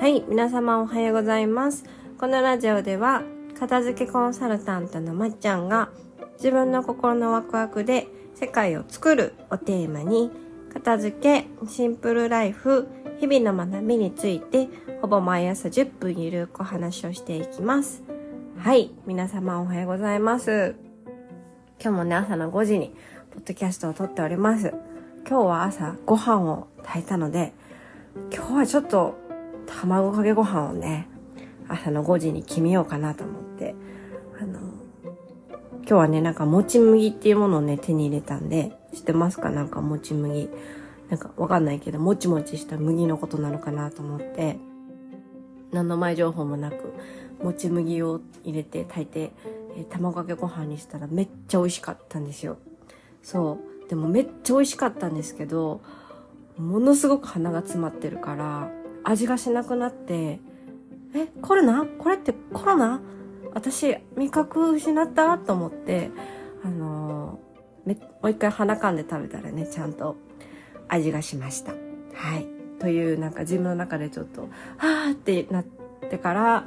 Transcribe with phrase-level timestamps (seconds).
[0.00, 1.84] はい、皆様おはようございます。
[2.18, 3.22] このラジオでは、
[3.58, 5.90] 片付けコンサルタントのまっちゃんが、
[6.38, 10.30] 自分の心のワクワクで世界を作るをテーマに、
[10.72, 14.70] 片付け、シンプルライフ、日々の学びについて、
[15.02, 18.02] ほぼ毎朝10分ゆるくお話をしていきます。
[18.56, 20.76] はい、皆様おはようございます。
[21.78, 22.94] 今日もね、朝の5時に、
[23.32, 24.72] ポッドキャストを撮っております。
[25.28, 27.52] 今日は朝ご飯を炊いたので、
[28.34, 29.28] 今日はちょっと
[29.80, 31.08] 卵かけご飯をね、
[31.68, 33.74] 朝の5時に決めようかなと思って、
[34.40, 34.58] あの、
[35.82, 39.50] 今日はね、なんかもち麦っていうものをね、手に入れたんで、知ってますか？
[39.50, 40.50] なんかもち麦。
[41.08, 44.58] なんかわかんないけど、もちもちした麦のことなのかなと思って、
[45.72, 46.92] 何の前情報もなく、
[47.42, 49.32] もち麦を入れて炊いて、
[49.76, 52.58] えー卵かけご飯にしたらめっちゃ美味しかったんですよ。
[53.22, 53.88] そう。
[53.88, 55.80] でもめっちゃ美味しかったんですけど、
[56.58, 58.70] ものすごく鼻が詰まってるから、
[59.04, 60.40] 味がしなくなって、
[61.14, 61.86] え、コロナ？
[61.98, 63.00] これってコロナ？
[63.52, 65.38] 私、味覚失った？
[65.38, 66.10] と思って、
[66.64, 70.16] あのーめ、もう一回鼻かんで食べたらね、ちゃんと
[70.88, 71.72] 味がしました。
[72.14, 72.46] はい。
[72.78, 75.64] という、なんか自分の中でちょっと、はーってなっ
[76.08, 76.66] てから、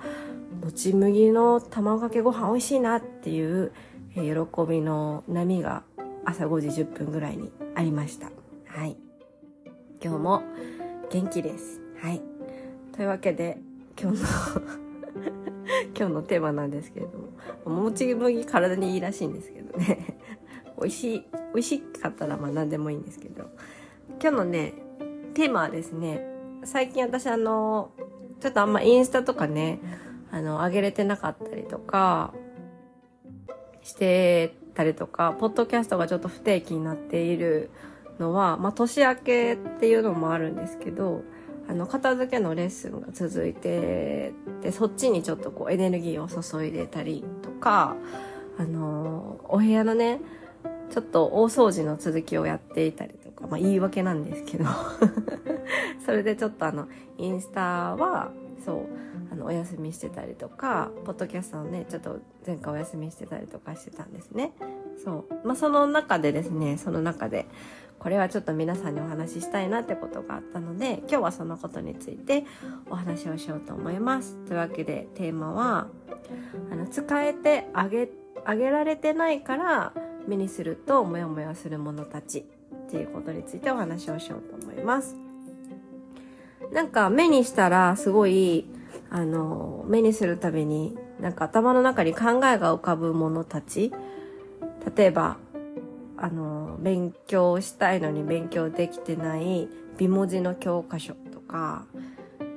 [0.63, 3.71] もち麦の卵かけご飯美味しいなっていう、
[4.15, 4.31] え喜
[4.67, 5.83] びの波が
[6.25, 8.31] 朝5時10分ぐらいにありました。
[8.67, 8.97] はい。
[10.03, 10.43] 今日も
[11.11, 11.82] 元気です。
[12.03, 12.21] はい。
[12.93, 13.59] というわけで、
[13.97, 14.27] 今日の
[15.97, 17.17] 今日のテーマなんですけれど
[17.69, 20.19] も、もち麦体にいいらしいんですけどね。
[20.77, 23.45] 美味しい、美味しかったらまあ何でもいいんですけど。
[24.21, 24.73] 今日のね、
[25.33, 26.27] テーマはですね、
[26.65, 27.91] 最近私あの、
[28.41, 29.79] ちょっとあんまインスタとかね、
[30.29, 32.33] あの、上げれてなかったりとか、
[33.81, 37.69] してたりとか、ポッドキャストがちょっと不定期になっている
[38.19, 41.23] のは、まあ、年明けっていうのもあるんですけど、
[41.67, 47.96] あの、片付けのレッスンが続いてで、そっちにちょっとこうエネルギーを注いでたりとか、
[48.57, 50.19] あの、お部屋のね、
[50.90, 54.66] ちょっと大掃除の続きをやっていたりとか、まあ言い訳なんですけど、
[56.06, 56.88] それでちょっとあの、
[57.18, 58.31] インスタは、
[58.63, 58.85] そう、
[59.31, 64.53] あの、お休みしてたりとか、ポッドキャストをね、ちょっと前回お休みしてたりとかしてたんですね。
[65.03, 65.47] そう。
[65.47, 67.47] まあその中でですね、その中で、
[67.99, 72.43] これはちょっと皆さんにお話ししたいなってことがあったので、今日はそのことについて
[72.89, 74.35] お話をしようと思います。
[74.45, 75.87] というわけでテーマは、
[76.69, 78.09] あの、使えてあげ、
[78.43, 79.93] あげられてないから
[80.27, 85.15] 目にするとモヤモヤするものたちっていうことについてお話をしようと思います。
[86.73, 88.65] なんか目にしたらすごい、
[89.11, 93.93] あの、目にするたびになんか頭の中に考えが浮かぶものたち
[94.95, 95.38] 例えば、
[96.17, 99.67] あの、勉強したいのに勉強できてない
[99.97, 101.85] 美文字の教科書とか、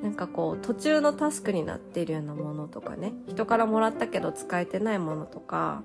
[0.02, 5.82] なんかこう途中のタスクになっているようなものとかね、人からもらったけど使えてないものとか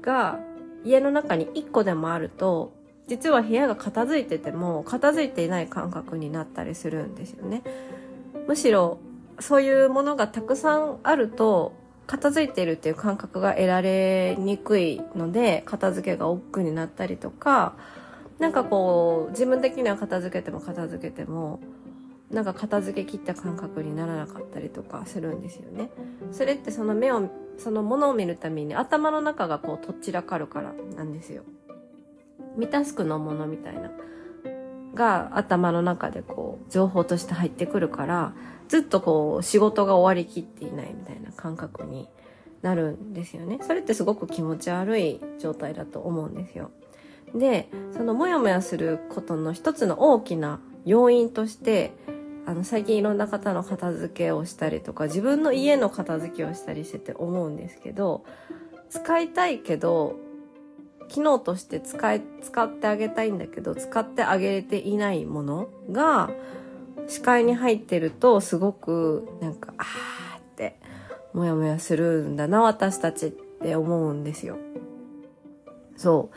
[0.00, 0.38] が
[0.84, 2.72] 家の中に1個でもあると、
[3.08, 7.62] 実は部屋が片付いてても片付いていない感覚になったりするんですよね。
[8.46, 8.98] むしろ
[9.40, 11.72] そういうものがたくさんあると
[12.08, 17.74] 片付いてるっていう感覚が得られにくいので片付けが億劫になったりとか
[18.38, 21.60] なんかこう自分的には片付けても片付けても
[22.30, 25.90] なんか片付け切った感覚にならなかったりとかするんですよね。
[26.32, 31.42] それってその目をそのものを見るために頭の中がこうとっちらかるからなんですよ。
[32.54, 33.90] 未タスクのものみたいな
[34.98, 38.34] が頭の中でこう情報として入ってくるから
[38.68, 42.08] ずっとこう仕事が終わりきっていないみたいな感覚に
[42.60, 43.60] なるんですよね。
[43.62, 46.70] それってすごく気持ち悪い状態だと思うんですよ。
[47.34, 51.92] で、そのモヤモヤすることの一つの大きな要因として、
[52.46, 58.24] あの最近いろんな方の片付けをしたりとか自分の家の片付けをしたりしてて思うんですけど、
[58.90, 60.16] 使いたいけど、
[61.08, 66.30] 機能として使い、使ってあげたいんだけど、使ってあげれていないものが、
[67.08, 70.78] 視界に入ってるとすごくなんかあーって
[71.32, 74.58] モヤモヤするんだな私たちって思うんですよ。
[75.96, 76.36] そう。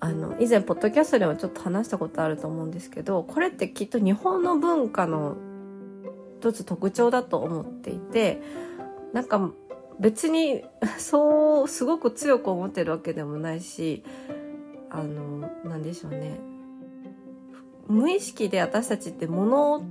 [0.00, 5.36] あの、以前ポッドキャストでもちょっと話したことあると思うんですけど、これってきっと日本の文化の
[6.40, 8.42] 一つ特徴だと思っていて、
[9.12, 9.52] なんか
[10.00, 10.64] 別に
[10.98, 14.02] そうすごく強く思ってるわけでもないし、
[14.90, 16.38] あの、なんでしょうね。
[17.88, 19.82] 無意識で私たちって物っ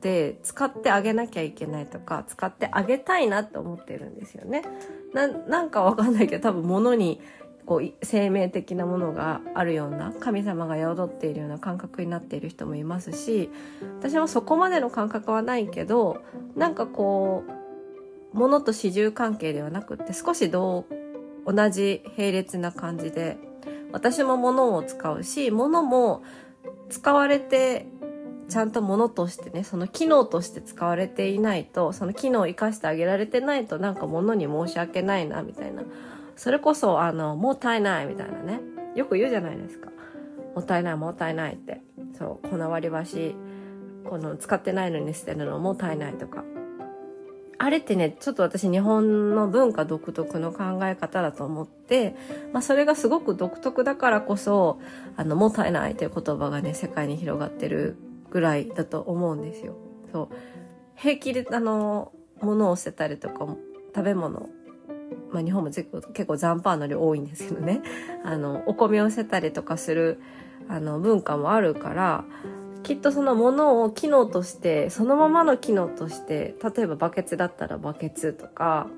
[0.00, 4.62] て使ってあげなきゃいけないとか、使ってあげたいなって思ってるんですよね。
[5.12, 7.20] な、なんかわかんないけど多分物に
[7.70, 13.48] こう生命的なものがあるような神様が宿っているような感覚になっている人もいますし
[14.00, 16.20] 私もそこまでの感覚はないけど
[16.56, 17.59] なんかこう
[18.32, 20.84] 物と始終関係ではなくって少し同
[21.70, 23.38] じ並列な感じで
[23.92, 26.22] 私も物を使うし物も
[26.88, 27.86] 使われて
[28.48, 35.82] ちゃんと物としてねその機能として使われていないとその機能を生かしてあげられてないとなんか物に申し訳ないなみたいな。
[36.36, 38.60] それこそあのもったいないみたいなね。
[38.96, 39.90] よく言うじゃないですか。
[40.54, 41.80] もったいないもったいないって。
[42.18, 43.36] そうこの割り箸
[44.04, 46.42] この使ってないのに捨てるのもったいないとか。
[47.62, 52.16] あれってね、ちょっと私日本の文化独特の考え方だと思って、
[52.54, 54.80] まあそれがすごく独特だからこそ、
[55.14, 57.98] あの、もったいないという言葉がね、世界に広がってる
[58.30, 59.76] ぐらいだと思うんですよ。
[60.10, 60.36] そう。
[60.96, 63.46] 平気で、あの、物を捨てたりとか、
[63.94, 64.48] 食べ物、
[65.30, 67.82] まあ日本も結構結構残飯の量多いんですけどね。
[68.24, 70.18] あの、お米を捨てたりとかする、
[70.70, 72.24] あの、文化もあるから、
[72.82, 78.88] きっとそのものを機能としてそのままの機能として例えばバケツだったらバケツとか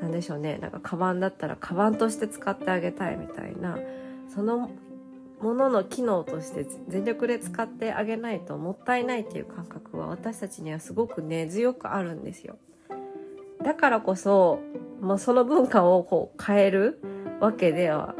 [0.00, 3.78] なんでしょうねなんかカバンだったらカバンとして使ってあげたいみたいな
[4.34, 4.70] その
[5.42, 12.56] ものの機能として全力で使ってあげないともったいないっていう感覚は私たちにはすごく根強くあるんですよ。
[13.62, 14.60] だからこそ、
[15.00, 17.00] もうその文化をこう変える
[17.40, 18.14] わけでは、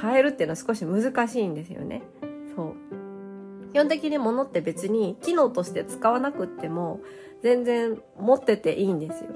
[0.00, 2.02] 変えるっていうのは少し難しいんですよね。
[2.54, 2.85] そう。
[3.76, 7.00] 基本的に物って別に機能として使わなくっても
[7.42, 9.28] 全然持ってていいんですよ。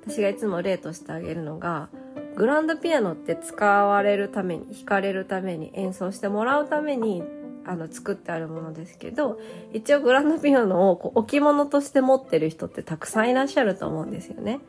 [0.00, 1.90] 私がいつも例としてあげるのが、
[2.34, 7.24] グランドピアノって使われるために、弾かれるために、演奏してもらうために、
[7.66, 9.38] あの、作ってあるものですけど、
[9.74, 14.60] 一応グランドピアノをこう置物として持ってる人ってたくさんいらっしゃると思うんですよね。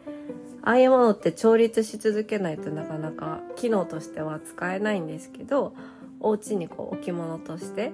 [0.62, 5.74] ああいうものって調律し続けないとなかなか機能としては使えないんですけど、
[6.20, 7.94] お家にこう置物として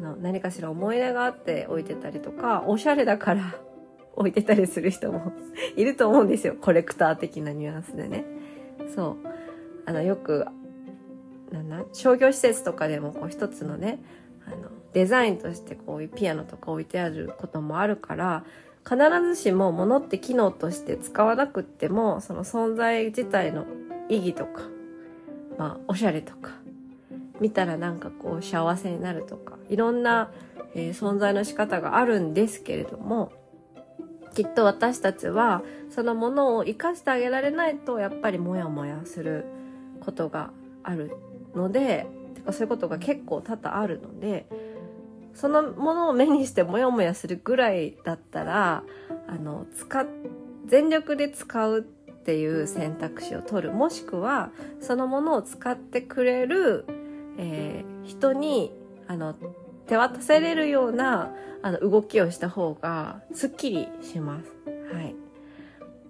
[0.00, 3.54] の何かしら思い出があって置いてたりとかおしゃれだから
[4.16, 5.32] 置いてたりする人も
[5.76, 6.56] いると思うんですよ。
[6.60, 8.24] コレクター的なニュアンスでね。
[8.94, 9.16] そう。
[9.86, 10.46] あのよく
[11.50, 14.00] なんだ商業施設とかでもこう一つのね
[14.46, 18.44] あのデザインとしてこういうピアノとか置いてあることもあるから
[18.86, 23.66] 必ずしも物って機能として使わなくってもその存在自体の
[24.08, 24.62] 意義とか
[25.58, 26.52] まあおしゃれとか
[27.40, 30.30] 見たらなんかこう幸せになるとかいろんな、
[30.74, 33.32] えー、存在の仕方があるんですけれども
[34.34, 39.44] きっと私たちはそのものを生かしてあげられないとやっぱりモヤモヤする
[40.00, 40.50] ことが
[40.82, 41.12] ある
[41.54, 44.46] のでてかそういうことが結構多々あるので
[45.34, 48.82] そのものを目にしてモヤモヤするぐらいだったら
[49.28, 50.06] あの使
[50.66, 51.82] 全力で使うっ
[52.24, 53.72] ていう選択肢を取る。
[53.72, 54.50] もしくは
[54.80, 56.84] そのものを使ってくれる
[57.38, 58.72] えー、人に
[59.06, 59.34] あの
[59.86, 61.32] 手渡せれるような
[61.62, 64.52] あの動きをした方がすっきりします。
[64.92, 65.14] はい。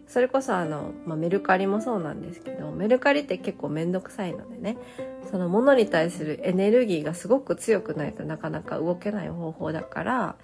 [0.09, 4.79] それこそあの、まあ、メルカリもそうなんですけど、メルカリって結構めんどくさいのでね、
[5.31, 10.37] そのものに対するエネルギーがすごく強くないとなかなか動けない方法だから、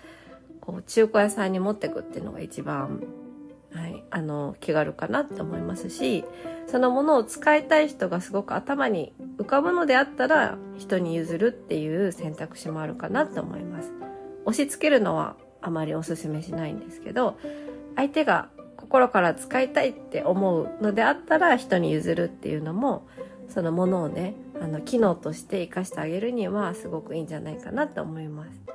[0.61, 3.03] こう中古屋さんに持ってくっていうのが一番
[3.75, 6.25] はい、あの気軽かなって思いますし
[6.69, 13.93] そのものを使いたい人がすごく頭に浮かぶのであったら人に譲るっていう選択肢もあるかなって思います。
[14.45, 17.39] 押し付けるのはあまりおすすめしないんですけど
[17.97, 23.09] 相手が心から使いたいって思うのであったら人に譲るっていうのも
[23.49, 28.74] そのものをねあの機能として活かしてあげるにはすごくいいんじゃないかなと思います。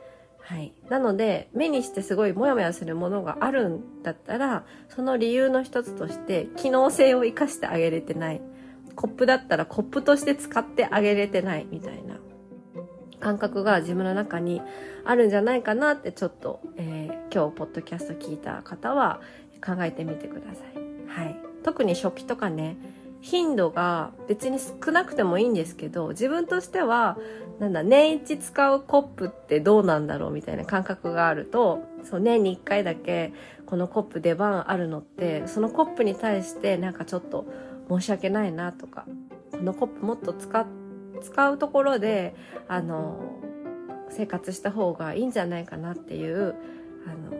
[0.49, 0.73] はい。
[0.89, 8.41] なので、目にしてすごいモヤモヤするものがあるんだったら、その理由の一つとして、機能性を活かしてあげれてない。
[8.95, 12.17] コップだったらコップとして使ってあげれてないみたいな
[13.19, 14.61] 感覚が自分の中に
[15.05, 19.21] あるんじゃないかなってちょっと、えー、今日ポッドキャスト聞いた方は
[19.63, 21.07] 考えてみてください。
[21.07, 21.39] はい。
[21.63, 22.75] 特に初期とかね、
[23.21, 27.17] 頻度が別に少なくてもいいんですけど、自分としては、
[27.59, 33.33] なんだ、年一使うコップってどうなんだろうみたいな感覚があると、そう年に1回だけ
[33.65, 37.45] このコップ出番あるのって、そのコップに対してなんかちょっと
[37.89, 39.05] 申し訳ないなとか、
[39.51, 40.65] このコップもっと使
[41.21, 42.35] 使うところで、
[42.69, 43.19] あの、
[44.09, 46.55] 生活した方がいいんじゃないかなっていう、
[47.05, 47.38] あの、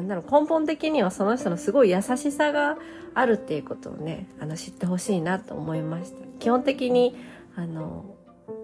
[0.00, 2.78] なんだろう、根本的にはその人のすごい優しさが
[3.14, 6.26] あるっていうことをね、あの、知ってほしいなと思いました。
[6.38, 7.14] 基本的に、
[7.54, 8.16] あの、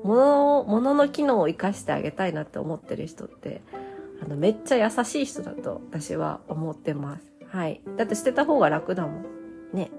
[0.03, 3.61] 物、物の機能を生かしてあげたいなって思ってる人って、
[4.25, 7.31] あの、めっちゃ優しい人だと私は思ってます。
[7.49, 7.83] はい。
[7.99, 9.25] だって捨てた方が楽だもん。
[9.75, 9.91] ね。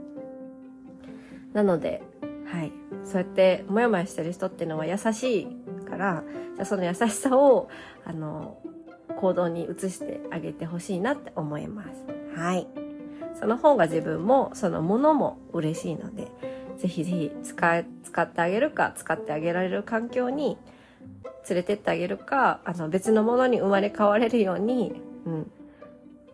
[1.53, 2.01] なので、
[2.46, 2.72] はい。
[3.03, 5.48] そうやってもやもやしてる人っていうのは優しい
[5.88, 6.24] から、
[6.56, 7.70] じゃその優しさを、
[8.06, 8.58] あの、
[9.17, 11.89] 行動に移してあげてほしいなって思います。
[12.39, 12.67] はい。
[13.39, 16.31] その方が自分も、そのものも嬉しいので、
[16.77, 20.57] ぜひぜひ使使ってあげるか、使ってあげられる環境に
[21.50, 25.51] 連れてってあげるか、あの別のものに生まれ変われるように、うん。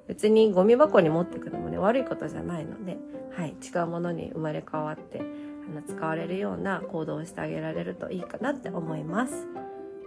[0.08, 2.98] 別にゴミ箱に持ってくのもね、悪いことじゃないので、
[3.36, 9.48] はい、違うものに生まれ変わって、あの使われるような行動をしてあげられるといいかなって思います。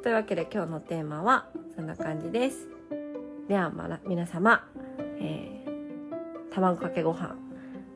[0.07, 2.69] というわけで今日のテーマはそんな感じです。
[3.49, 4.65] では、ま、皆様、
[5.19, 7.35] えー、卵かけご飯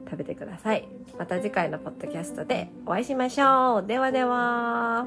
[0.07, 0.89] 食べてください。
[1.17, 3.87] また次回のポッドキャストでお会いしましょう。
[3.87, 5.07] ではでは。